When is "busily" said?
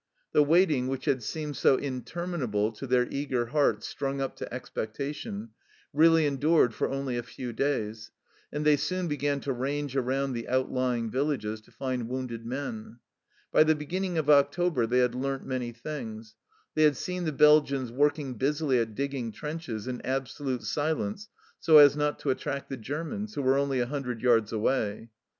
18.33-18.79